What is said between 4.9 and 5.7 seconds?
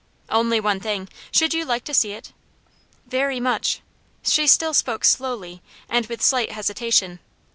slowly,